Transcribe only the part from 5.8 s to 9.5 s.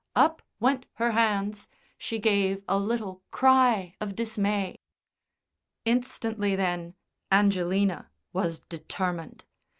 Instantly, then, Angelina was determined.